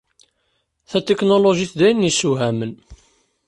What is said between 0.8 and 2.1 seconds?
Tatiknulujit d ayen